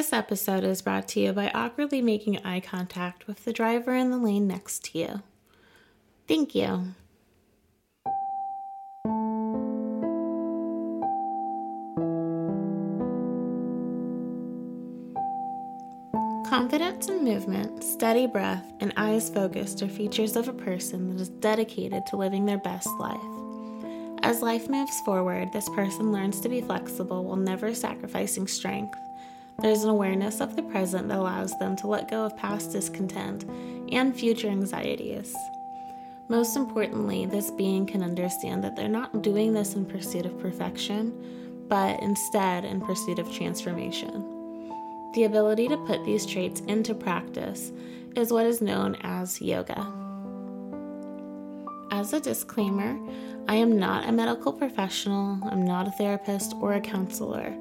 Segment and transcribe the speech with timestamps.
[0.00, 4.10] This episode is brought to you by awkwardly making eye contact with the driver in
[4.10, 5.22] the lane next to you.
[6.26, 6.94] Thank you.
[16.48, 21.28] Confidence in movement, steady breath, and eyes focused are features of a person that is
[21.28, 23.20] dedicated to living their best life.
[24.22, 28.96] As life moves forward, this person learns to be flexible while never sacrificing strength.
[29.62, 33.44] There's an awareness of the present that allows them to let go of past discontent
[33.92, 35.36] and future anxieties.
[36.28, 41.12] Most importantly, this being can understand that they're not doing this in pursuit of perfection,
[41.68, 44.26] but instead in pursuit of transformation.
[45.14, 47.70] The ability to put these traits into practice
[48.16, 49.92] is what is known as yoga.
[51.90, 52.98] As a disclaimer,
[53.46, 57.54] I am not a medical professional, I'm not a therapist or a counselor.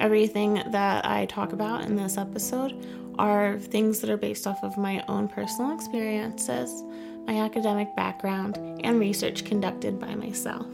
[0.00, 2.74] Everything that I talk about in this episode
[3.18, 6.82] are things that are based off of my own personal experiences,
[7.26, 10.66] my academic background, and research conducted by myself.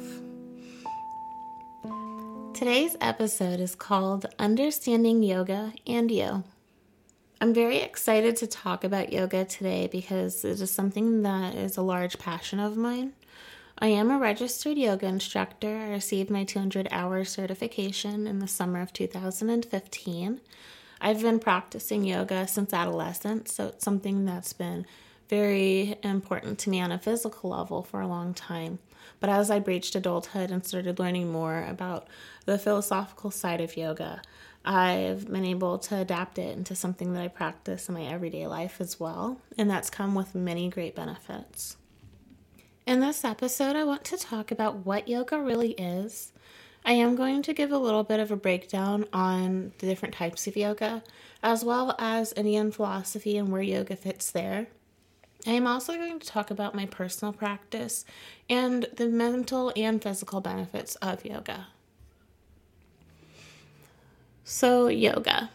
[2.54, 6.44] Today's episode is called Understanding Yoga and You.
[7.40, 11.82] I'm very excited to talk about yoga today because it is something that is a
[11.82, 13.12] large passion of mine.
[13.78, 15.76] I am a registered yoga instructor.
[15.76, 20.40] I received my 200 hour certification in the summer of 2015.
[20.98, 24.86] I've been practicing yoga since adolescence, so it's something that's been
[25.28, 28.78] very important to me on a physical level for a long time.
[29.20, 32.08] But as I reached adulthood and started learning more about
[32.46, 34.22] the philosophical side of yoga,
[34.64, 38.80] I've been able to adapt it into something that I practice in my everyday life
[38.80, 41.76] as well, and that's come with many great benefits.
[42.86, 46.32] In this episode, I want to talk about what yoga really is.
[46.84, 50.46] I am going to give a little bit of a breakdown on the different types
[50.46, 51.02] of yoga,
[51.42, 54.68] as well as Indian philosophy and where yoga fits there.
[55.44, 58.04] I am also going to talk about my personal practice
[58.48, 61.66] and the mental and physical benefits of yoga.
[64.44, 65.50] So, yoga.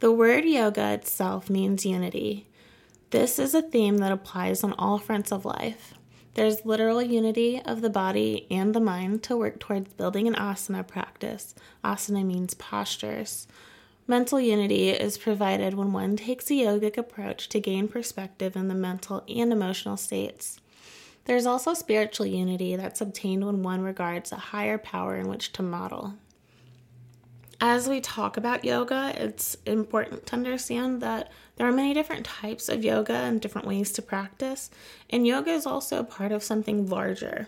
[0.00, 2.46] The word yoga itself means unity.
[3.10, 5.92] This is a theme that applies on all fronts of life.
[6.34, 10.86] There's literal unity of the body and the mind to work towards building an asana
[10.86, 11.54] practice.
[11.84, 13.46] Asana means postures.
[14.06, 18.74] Mental unity is provided when one takes a yogic approach to gain perspective in the
[18.74, 20.58] mental and emotional states.
[21.26, 25.62] There's also spiritual unity that's obtained when one regards a higher power in which to
[25.62, 26.14] model.
[27.60, 31.30] As we talk about yoga, it's important to understand that
[31.62, 34.68] there are many different types of yoga and different ways to practice,
[35.08, 37.46] and yoga is also part of something larger.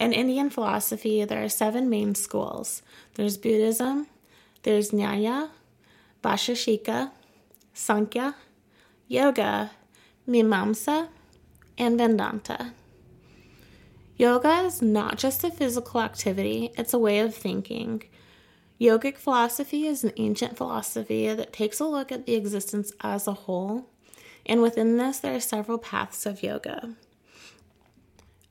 [0.00, 2.80] In Indian philosophy, there are seven main schools
[3.16, 4.06] there's Buddhism,
[4.62, 5.50] there's Nyaya,
[6.22, 7.10] Vaisheshika,
[7.74, 8.34] Sankhya,
[9.08, 9.72] Yoga,
[10.26, 11.08] Mimamsa,
[11.76, 12.72] and Vedanta.
[14.16, 18.04] Yoga is not just a physical activity, it's a way of thinking.
[18.80, 23.32] Yogic philosophy is an ancient philosophy that takes a look at the existence as a
[23.32, 23.88] whole,
[24.44, 26.94] and within this, there are several paths of yoga.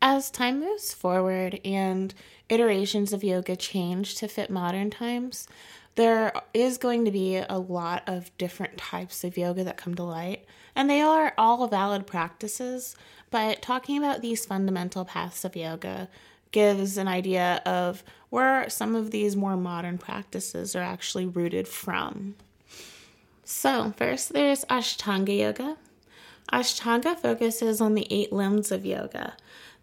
[0.01, 2.13] As time moves forward and
[2.49, 5.47] iterations of yoga change to fit modern times,
[5.95, 10.03] there is going to be a lot of different types of yoga that come to
[10.03, 10.45] light,
[10.75, 12.95] and they are all valid practices.
[13.29, 16.09] But talking about these fundamental paths of yoga
[16.53, 22.35] gives an idea of where some of these more modern practices are actually rooted from.
[23.43, 25.77] So, first there's Ashtanga Yoga.
[26.51, 29.35] Ashtanga focuses on the eight limbs of yoga.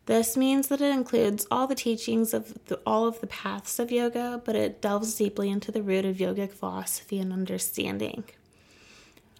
[0.06, 3.92] This means that it includes all the teachings of the, all of the paths of
[3.92, 8.24] yoga, but it delves deeply into the root of yogic philosophy and understanding.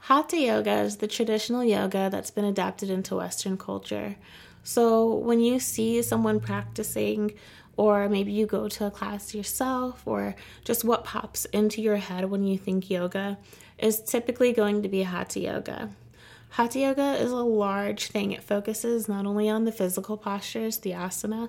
[0.01, 4.17] Hatha yoga is the traditional yoga that's been adapted into Western culture.
[4.62, 7.34] So when you see someone practicing,
[7.76, 10.34] or maybe you go to a class yourself, or
[10.65, 13.38] just what pops into your head when you think yoga,
[13.78, 15.91] is typically going to be Hatha yoga.
[16.51, 18.33] Hatha yoga is a large thing.
[18.33, 21.48] It focuses not only on the physical postures, the asana,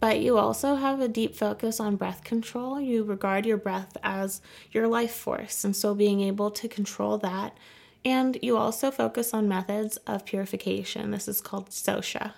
[0.00, 2.80] but you also have a deep focus on breath control.
[2.80, 7.56] You regard your breath as your life force, and so being able to control that.
[8.04, 11.10] And you also focus on methods of purification.
[11.10, 12.34] This is called saucha.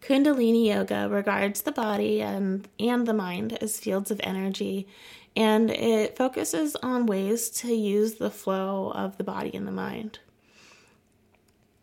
[0.00, 4.88] Kundalini Yoga regards the body and, and the mind as fields of energy,
[5.36, 10.18] and it focuses on ways to use the flow of the body and the mind.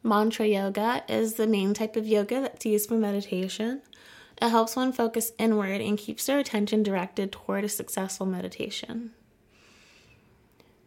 [0.03, 3.81] Mantra yoga is the main type of yoga that's used for meditation.
[4.41, 9.11] It helps one focus inward and keeps their attention directed toward a successful meditation.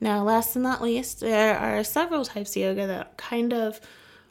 [0.00, 3.80] Now, last and not least, there are several types of yoga that kind of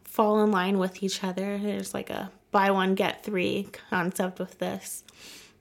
[0.04, 1.60] fall in line with each other.
[1.60, 5.04] There's like a buy one, get three concept with this.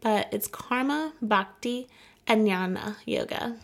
[0.01, 1.89] But it's karma, bhakti,
[2.27, 3.57] and jnana yoga.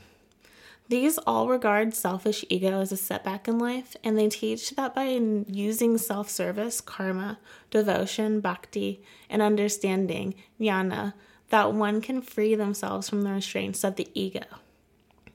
[0.88, 5.04] These all regard selfish ego as a setback in life, and they teach that by
[5.48, 7.38] using self service, karma,
[7.70, 11.14] devotion, bhakti, and understanding, jnana,
[11.48, 14.44] that one can free themselves from the restraints of the ego.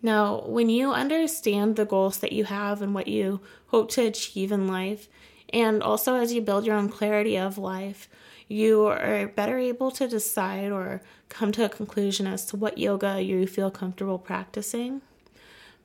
[0.01, 4.51] Now, when you understand the goals that you have and what you hope to achieve
[4.51, 5.09] in life,
[5.53, 8.07] and also as you build your own clarity of life,
[8.47, 13.21] you are better able to decide or come to a conclusion as to what yoga
[13.21, 15.01] you feel comfortable practicing.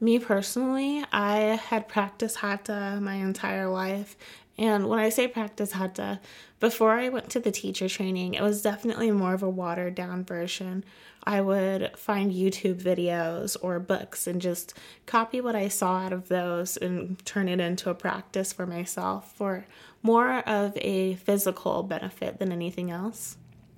[0.01, 1.37] Me personally, I
[1.69, 4.17] had practiced hatha my entire life.
[4.57, 6.21] And when I say practice hatha,
[6.61, 10.25] before I went to the teacher training, it was definitely more of a watered down
[10.25, 10.85] version.
[11.25, 14.75] I would find YouTube videos or books and just
[15.07, 19.35] copy what I saw out of those and turn it into a practice for myself
[19.35, 19.67] for
[20.03, 23.37] more of a physical benefit than anything else.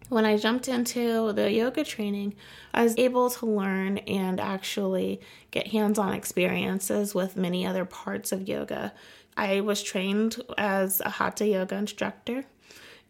[0.09, 2.35] When I jumped into the yoga training,
[2.73, 5.21] I was able to learn and actually
[5.51, 8.93] get hands on experiences with many other parts of yoga.
[9.37, 12.45] I was trained as a hatha yoga instructor,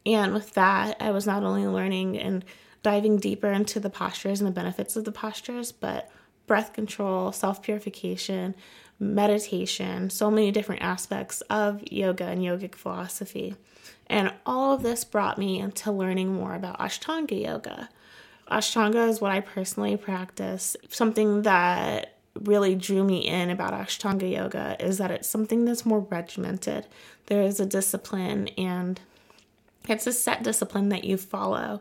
[0.05, 2.45] and with that, I was not only learning and
[2.83, 6.11] diving deeper into the postures and the benefits of the postures, but
[6.47, 8.55] breath control, self purification,
[8.99, 13.57] meditation, so many different aspects of yoga and yogic philosophy.
[14.07, 17.89] And all of this brought me into learning more about Ashtanga yoga.
[18.51, 20.77] Ashtanga is what I personally practice.
[20.89, 26.01] Something that really drew me in about Ashtanga yoga is that it's something that's more
[26.01, 26.87] regimented.
[27.27, 29.01] There is a discipline and
[29.89, 31.81] it's a set discipline that you follow.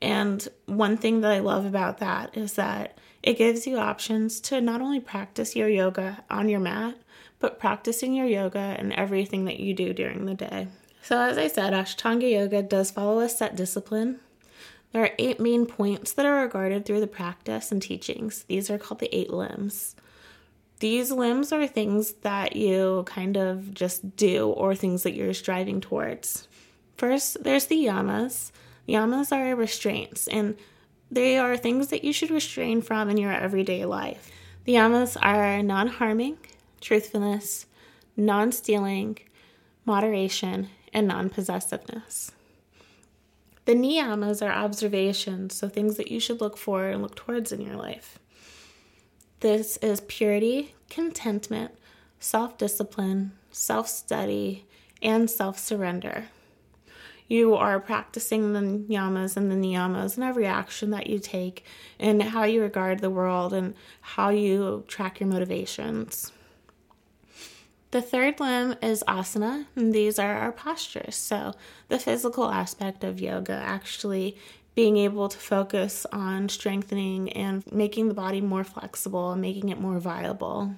[0.00, 4.60] And one thing that I love about that is that it gives you options to
[4.60, 6.96] not only practice your yoga on your mat,
[7.40, 10.68] but practicing your yoga and everything that you do during the day.
[11.02, 14.20] So, as I said, Ashtanga Yoga does follow a set discipline.
[14.92, 18.44] There are eight main points that are regarded through the practice and teachings.
[18.44, 19.94] These are called the eight limbs.
[20.80, 25.80] These limbs are things that you kind of just do or things that you're striving
[25.80, 26.48] towards.
[26.96, 28.52] First, there's the yamas.
[28.88, 30.56] Yamas are restraints, and
[31.10, 34.30] they are things that you should restrain from in your everyday life.
[34.64, 36.38] The yamas are non harming,
[36.80, 37.66] truthfulness,
[38.16, 39.18] non stealing,
[39.84, 42.32] moderation, and non possessiveness.
[43.68, 47.60] The niyamas are observations, so things that you should look for and look towards in
[47.60, 48.18] your life.
[49.40, 51.72] This is purity, contentment,
[52.18, 54.64] self discipline, self study,
[55.02, 56.28] and self surrender.
[57.28, 61.62] You are practicing the yamas and the niyamas in every action that you take,
[62.00, 66.32] and how you regard the world, and how you track your motivations.
[67.90, 71.16] The third limb is asana, and these are our postures.
[71.16, 71.54] So,
[71.88, 74.36] the physical aspect of yoga actually
[74.74, 79.80] being able to focus on strengthening and making the body more flexible and making it
[79.80, 80.74] more viable.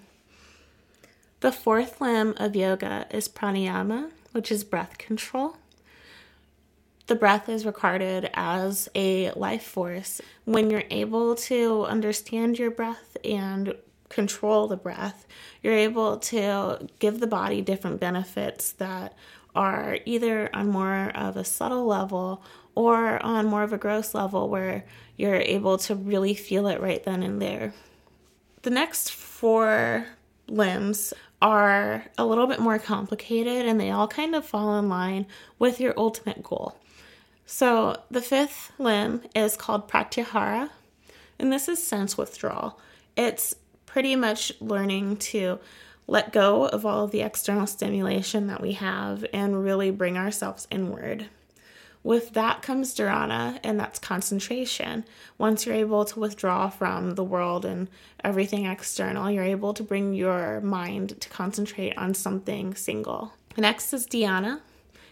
[1.41, 5.57] The fourth limb of yoga is pranayama, which is breath control.
[7.09, 10.21] The breath is regarded as a life force.
[10.45, 13.75] When you're able to understand your breath and
[14.11, 15.27] control the breath,
[15.63, 19.17] you're able to give the body different benefits that
[19.55, 24.49] are either on more of a subtle level or on more of a gross level
[24.49, 24.85] where
[25.17, 27.73] you're able to really feel it right then and there.
[28.63, 30.07] The next four
[30.47, 35.27] limbs are a little bit more complicated and they all kind of fall in line
[35.59, 36.77] with your ultimate goal.
[37.47, 40.71] So, the fifth limb is called pratyahara,
[41.37, 42.79] and this is sense withdrawal.
[43.17, 43.57] It's
[43.93, 45.59] pretty much learning to
[46.07, 50.69] let go of all of the external stimulation that we have and really bring ourselves
[50.71, 51.27] inward.
[52.03, 55.05] With that comes dharana, and that's concentration.
[55.37, 57.89] Once you're able to withdraw from the world and
[58.25, 63.35] everything external, you're able to bring your mind to concentrate on something single.
[63.57, 64.61] Next is dhyana,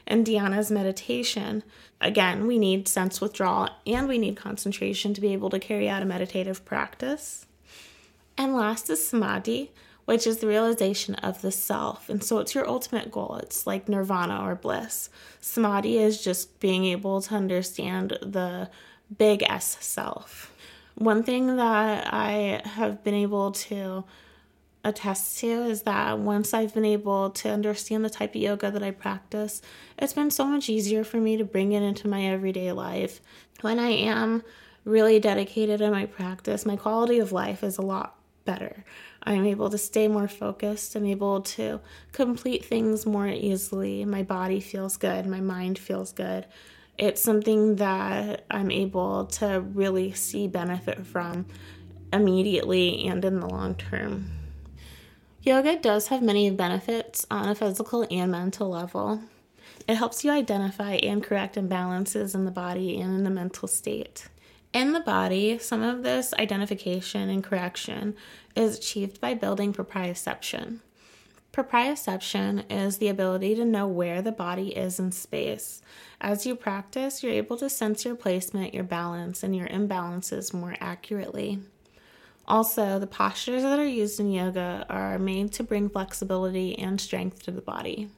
[0.07, 1.63] and dhyana is meditation.
[2.01, 6.03] Again, we need sense withdrawal and we need concentration to be able to carry out
[6.03, 7.45] a meditative practice.
[8.39, 9.73] And last is samadhi,
[10.05, 12.09] which is the realization of the self.
[12.09, 13.41] And so it's your ultimate goal.
[13.43, 15.11] It's like nirvana or bliss.
[15.41, 18.71] Samadhi is just being able to understand the
[19.19, 20.55] big S self.
[20.95, 24.05] One thing that I have been able to
[24.85, 28.83] attest to is that once I've been able to understand the type of yoga that
[28.85, 29.61] I practice,
[29.99, 33.21] it's been so much easier for me to bring it into my everyday life.
[33.63, 34.45] When I am
[34.85, 38.18] really dedicated in my practice, my quality of life is a lot
[38.49, 38.83] better.
[39.23, 40.97] I'm able to stay more focused.
[40.97, 41.81] I'm able to
[42.13, 44.07] complete things more easily.
[44.07, 45.27] My body feels good.
[45.27, 46.47] My mind feels good.
[46.97, 51.45] It's something that I'm able to really see benefit from
[52.11, 54.31] immediately and in the long term.
[55.43, 59.21] Yoga does have many benefits on a physical and mental level.
[59.87, 64.29] It helps you identify and correct imbalances in the body and in the mental state.
[64.73, 68.15] In the body, some of this identification and correction
[68.55, 70.81] is achieved by building proprioception.
[71.53, 75.81] Proprioception is the ability to know where the body is in space.
[76.21, 80.77] As you practice, you're able to sense your placement, your balance, and your imbalances more
[80.81, 81.61] accurately.
[82.47, 87.43] Also, the postures that are used in yoga are made to bring flexibility and strength
[87.45, 88.09] to the body.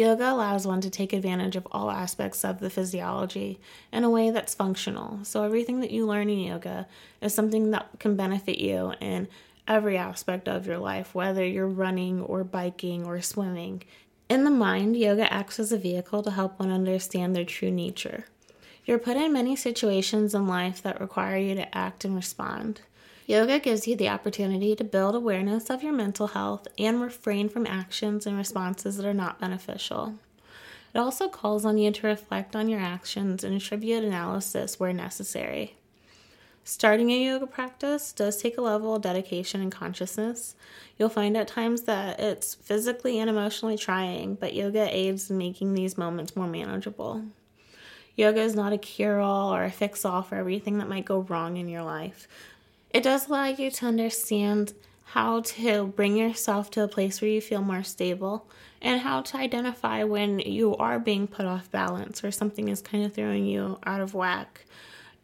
[0.00, 3.60] Yoga allows one to take advantage of all aspects of the physiology
[3.92, 5.22] in a way that's functional.
[5.24, 6.88] So, everything that you learn in yoga
[7.20, 9.28] is something that can benefit you in
[9.68, 13.82] every aspect of your life, whether you're running or biking or swimming.
[14.30, 18.24] In the mind, yoga acts as a vehicle to help one understand their true nature.
[18.86, 22.80] You're put in many situations in life that require you to act and respond.
[23.30, 27.64] Yoga gives you the opportunity to build awareness of your mental health and refrain from
[27.64, 30.16] actions and responses that are not beneficial.
[30.92, 35.76] It also calls on you to reflect on your actions and attribute analysis where necessary.
[36.64, 40.56] Starting a yoga practice does take a level of dedication and consciousness.
[40.98, 45.74] You'll find at times that it's physically and emotionally trying, but yoga aids in making
[45.74, 47.22] these moments more manageable.
[48.16, 51.20] Yoga is not a cure all or a fix all for everything that might go
[51.20, 52.28] wrong in your life,
[52.90, 57.40] it does allow you to understand how to bring yourself to a place where you
[57.40, 58.48] feel more stable
[58.80, 63.04] and how to identify when you are being put off balance or something is kind
[63.04, 64.64] of throwing you out of whack.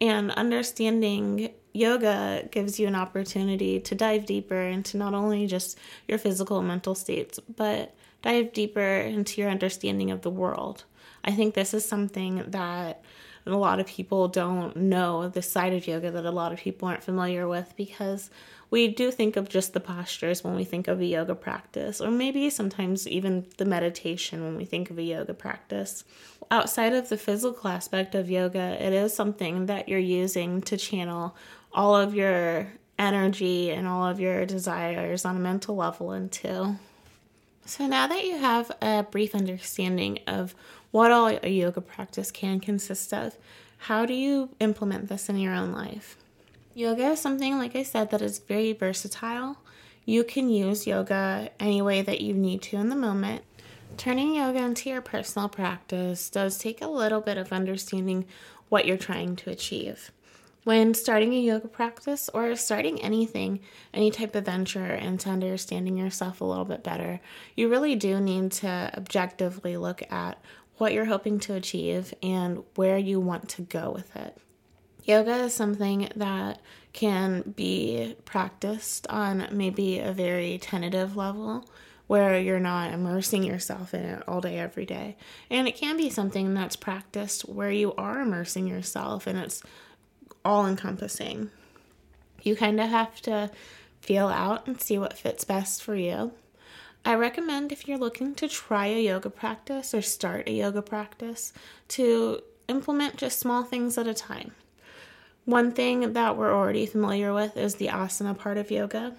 [0.01, 6.19] And understanding yoga gives you an opportunity to dive deeper into not only just your
[6.19, 10.85] physical and mental states, but dive deeper into your understanding of the world.
[11.25, 13.03] I think this is something that
[13.47, 16.59] and a lot of people don't know the side of yoga that a lot of
[16.59, 18.29] people aren't familiar with because
[18.71, 22.11] we do think of just the postures when we think of a yoga practice, or
[22.11, 26.03] maybe sometimes even the meditation when we think of a yoga practice.
[26.51, 31.37] Outside of the physical aspect of yoga, it is something that you're using to channel
[31.73, 36.77] all of your energy and all of your desires on a mental level into.
[37.67, 40.55] So, now that you have a brief understanding of
[40.91, 43.37] what all a yoga practice can consist of.
[43.79, 46.17] How do you implement this in your own life?
[46.75, 49.59] Yoga is something, like I said, that is very versatile.
[50.05, 53.43] You can use yoga any way that you need to in the moment.
[53.97, 58.27] Turning yoga into your personal practice does take a little bit of understanding
[58.69, 60.13] what you're trying to achieve.
[60.65, 63.61] When starting a yoga practice or starting anything,
[63.95, 67.21] any type of venture into understanding yourself a little bit better,
[67.55, 70.43] you really do need to objectively look at
[70.79, 74.37] what you're hoping to achieve, and where you want to go with it.
[75.05, 76.61] Yoga is something that
[76.93, 81.65] can be practiced on maybe a very tentative level
[82.07, 85.17] where you're not immersing yourself in it all day, every day.
[85.51, 89.63] And it can be something that's practiced where you are immersing yourself and it's
[90.45, 91.51] all encompassing.
[92.43, 93.51] You kind of have to
[94.01, 96.33] feel out and see what fits best for you.
[97.07, 101.53] I recommend if you're looking to try a yoga practice or start a yoga practice
[101.91, 104.51] to implement just small things at a time.
[105.45, 109.15] One thing that we're already familiar with is the asana part of yoga.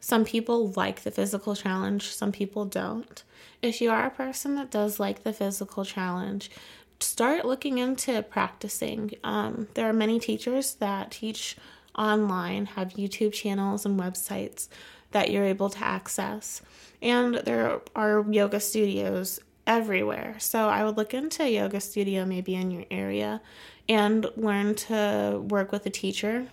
[0.00, 3.22] Some people like the physical challenge, some people don't.
[3.60, 6.50] If you are a person that does like the physical challenge,
[6.98, 9.12] start looking into practicing.
[9.22, 11.58] Um, there are many teachers that teach
[11.94, 14.68] online, have YouTube channels and websites
[15.12, 16.62] that you're able to access.
[17.00, 20.36] And there are yoga studios everywhere.
[20.38, 23.40] So I would look into a yoga studio maybe in your area
[23.88, 26.46] and learn to work with a teacher.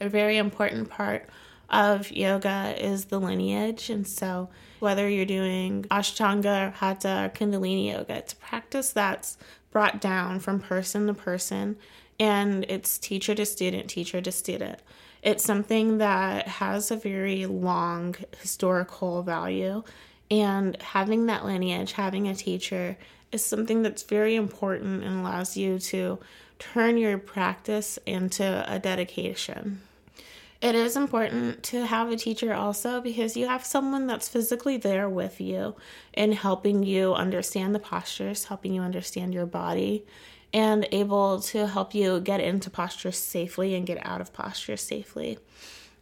[0.00, 1.28] A very important part
[1.68, 3.90] of yoga is the lineage.
[3.90, 9.38] And so whether you're doing Ashtanga, or Hatha, or Kundalini yoga, it's a practice that's
[9.70, 11.76] brought down from person to person
[12.18, 14.80] and it's teacher to student, teacher to student.
[15.22, 19.82] It's something that has a very long historical value,
[20.30, 22.96] and having that lineage, having a teacher,
[23.32, 26.18] is something that's very important and allows you to
[26.58, 29.82] turn your practice into a dedication.
[30.60, 35.08] It is important to have a teacher also because you have someone that's physically there
[35.08, 35.74] with you
[36.12, 40.04] and helping you understand the postures, helping you understand your body,
[40.52, 45.38] and able to help you get into posture safely and get out of posture safely.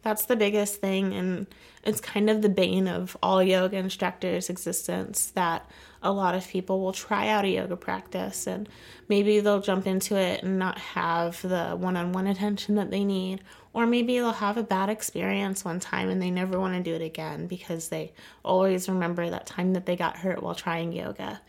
[0.02, 1.46] That's the biggest thing, and
[1.82, 5.68] it's kind of the bane of all yoga instructors' existence that
[6.02, 8.68] a lot of people will try out a yoga practice and
[9.08, 13.04] maybe they'll jump into it and not have the one on one attention that they
[13.04, 13.40] need,
[13.72, 16.94] or maybe they'll have a bad experience one time and they never want to do
[16.94, 18.12] it again because they
[18.44, 21.40] always remember that time that they got hurt while trying yoga.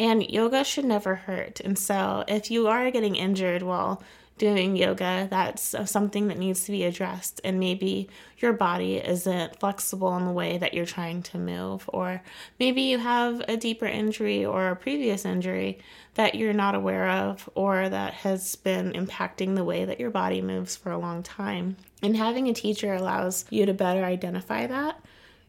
[0.00, 1.60] And yoga should never hurt.
[1.60, 4.02] And so if you are getting injured while
[4.38, 7.42] doing yoga, that's something that needs to be addressed.
[7.44, 12.22] And maybe your body isn't flexible in the way that you're trying to move, or
[12.58, 15.80] maybe you have a deeper injury or a previous injury
[16.14, 20.40] that you're not aware of, or that has been impacting the way that your body
[20.40, 21.76] moves for a long time.
[22.02, 24.98] And having a teacher allows you to better identify that,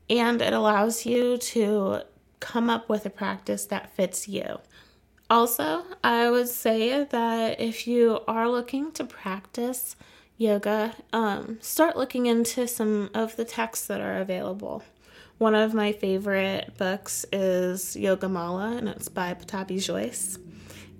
[0.10, 2.02] and it allows you to
[2.42, 4.60] come up with a practice that fits you.
[5.30, 9.96] Also, I would say that if you are looking to practice
[10.38, 14.84] yoga, um, start looking into some of the texts that are available.
[15.38, 20.38] One of my favorite books is Yoga Mala, and it's by Pattabhi Jois.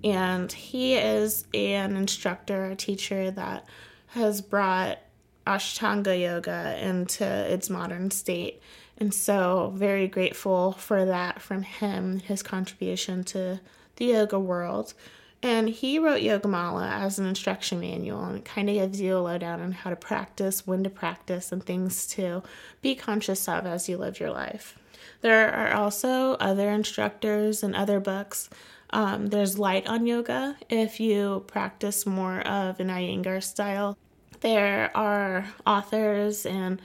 [0.02, 3.66] And he is an instructor, a teacher that
[4.08, 4.98] has brought
[5.46, 8.62] Ashtanga yoga into its modern state.
[8.98, 13.60] And so, very grateful for that from him, his contribution to
[13.96, 14.94] the yoga world.
[15.42, 19.18] And he wrote Yogamala as an instruction manual, and it kind of gives you a
[19.18, 22.44] lowdown on how to practice, when to practice, and things to
[22.80, 24.78] be conscious of as you live your life.
[25.20, 28.50] There are also other instructors and other books.
[28.90, 33.98] Um, there's Light on Yoga if you practice more of an Iyengar style.
[34.40, 36.80] There are authors and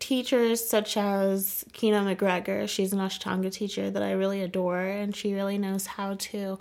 [0.00, 2.66] teachers such as Kino MacGregor.
[2.66, 6.58] She's an Ashtanga teacher that I really adore, and she really knows how to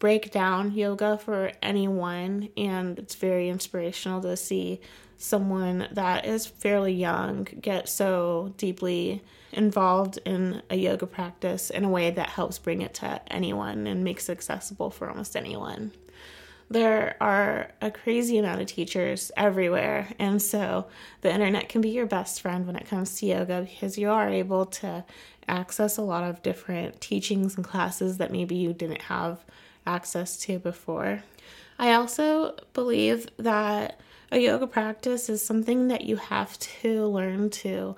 [0.00, 2.48] break down yoga for anyone.
[2.56, 4.80] And it's very inspirational to see
[5.18, 11.88] someone that is fairly young get so deeply involved in a yoga practice in a
[11.88, 15.90] way that helps bring it to anyone and makes it accessible for almost anyone
[16.70, 20.08] there are a crazy amount of teachers everywhere.
[20.18, 20.86] And so
[21.22, 24.28] the internet can be your best friend when it comes to yoga because you are
[24.28, 25.04] able to
[25.48, 29.44] access a lot of different teachings and classes that maybe you didn't have
[29.86, 31.22] access to before.
[31.78, 34.00] I also believe that
[34.30, 37.96] a yoga practice is something that you have to learn to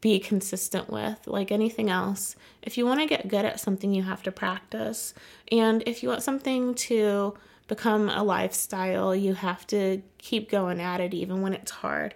[0.00, 2.36] be consistent with, like anything else.
[2.62, 5.12] If you want to get good at something, you have to practice.
[5.50, 7.34] And if you want something to
[7.68, 12.14] become a lifestyle, you have to keep going at it even when it's hard.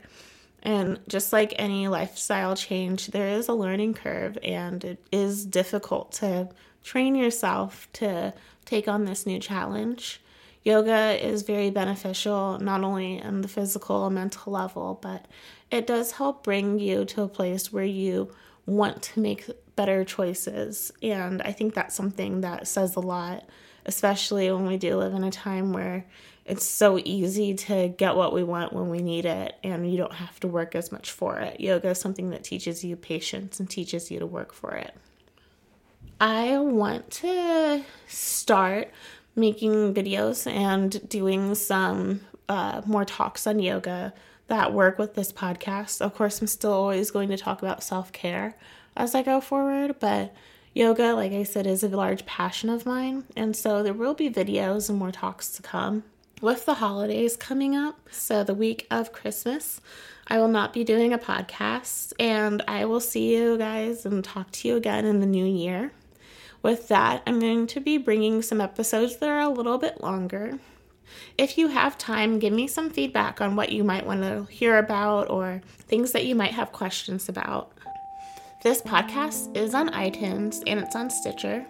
[0.62, 6.12] And just like any lifestyle change, there is a learning curve, and it is difficult
[6.12, 6.48] to
[6.82, 8.32] train yourself to
[8.64, 10.20] take on this new challenge.
[10.62, 15.26] Yoga is very beneficial, not only on the physical and mental level, but
[15.72, 18.32] it does help bring you to a place where you
[18.64, 20.92] want to make better choices.
[21.02, 23.44] And I think that's something that says a lot
[23.86, 26.04] especially when we do live in a time where
[26.44, 30.14] it's so easy to get what we want when we need it and you don't
[30.14, 31.60] have to work as much for it.
[31.60, 34.94] Yoga is something that teaches you patience and teaches you to work for it.
[36.20, 38.90] I want to start
[39.34, 44.12] making videos and doing some uh, more talks on yoga
[44.48, 46.00] that work with this podcast.
[46.00, 48.56] Of course, I'm still always going to talk about self care
[48.96, 50.34] as I go forward, but
[50.74, 54.30] Yoga, like I said, is a large passion of mine, and so there will be
[54.30, 56.04] videos and more talks to come.
[56.40, 59.82] With the holidays coming up, so the week of Christmas,
[60.28, 64.50] I will not be doing a podcast, and I will see you guys and talk
[64.52, 65.92] to you again in the new year.
[66.62, 70.58] With that, I'm going to be bringing some episodes that are a little bit longer.
[71.37, 74.78] If you have time, give me some feedback on what you might want to hear
[74.78, 77.72] about or things that you might have questions about.
[78.62, 81.66] This podcast is on iTunes and it's on Stitcher.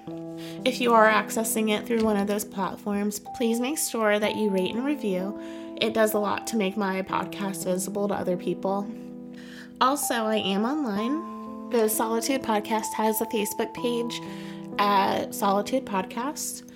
[0.67, 4.51] If you are accessing it through one of those platforms, please make sure that you
[4.51, 5.41] rate and review.
[5.81, 8.87] It does a lot to make my podcast visible to other people.
[9.81, 11.71] Also, I am online.
[11.71, 14.21] The Solitude Podcast has a Facebook page
[14.79, 16.71] at Solitude Podcast.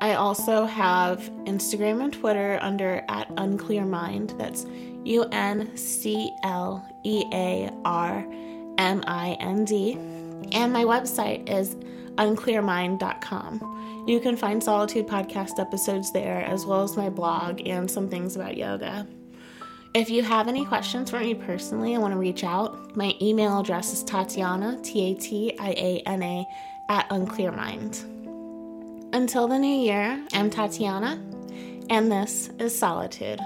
[0.00, 4.34] I also have Instagram and Twitter under at Unclear Mind.
[4.38, 4.66] That's
[5.04, 8.26] U N C L E A R
[8.82, 9.92] M I N D.
[10.52, 11.76] And my website is
[12.16, 14.04] unclearmind.com.
[14.08, 18.34] You can find Solitude podcast episodes there, as well as my blog and some things
[18.34, 19.06] about yoga.
[19.94, 23.60] If you have any questions for me personally and want to reach out, my email
[23.60, 26.44] address is Tatiana, T A T I A N A,
[26.88, 28.02] at unclearmind.
[29.14, 31.22] Until the new year, I'm Tatiana,
[31.88, 33.38] and this is Solitude.